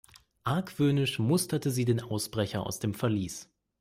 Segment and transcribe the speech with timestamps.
[0.45, 3.51] Argwöhnisch musterte sie den Ausbrecher aus dem Verlies.